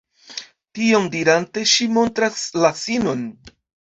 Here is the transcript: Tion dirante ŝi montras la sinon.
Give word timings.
Tion 0.77 1.03
dirante 1.15 1.63
ŝi 1.73 1.87
montras 1.97 2.39
la 2.65 2.73
sinon. 2.83 3.21